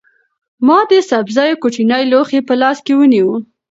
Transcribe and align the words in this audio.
ما 0.67 0.79
د 0.91 0.91
سبزیو 1.09 1.59
کوچنی 1.63 2.03
لوښی 2.11 2.39
په 2.47 2.53
لاس 2.61 2.77
کې 2.85 2.93
ونیو. 2.97 3.29